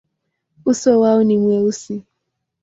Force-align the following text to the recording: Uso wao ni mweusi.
Uso 0.65 0.99
wao 0.99 1.23
ni 1.23 1.37
mweusi. 1.37 2.03